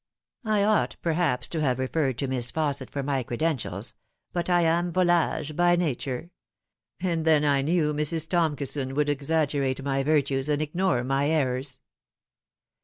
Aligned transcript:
I 0.45 0.63
ought 0.63 0.95
perhaps 1.03 1.47
to 1.49 1.61
have 1.61 1.77
referred 1.77 2.17
to 2.17 2.27
Miss 2.27 2.51
Fausset 2.51 2.89
for 2.89 3.03
my 3.03 3.21
credentials 3.21 3.93
but 4.33 4.49
I 4.49 4.61
am 4.61 4.91
volage 4.91 5.55
by 5.55 5.75
nature: 5.75 6.31
and 6.99 7.23
then 7.23 7.45
I 7.45 7.61
knew 7.61 7.93
Mrs. 7.93 8.27
Toinkison 8.27 8.95
would 8.95 9.09
exaggerate 9.09 9.83
my 9.83 10.01
virtues 10.01 10.49
and 10.49 10.59
ignore 10.59 11.03
my 11.03 11.29
errors." 11.29 11.81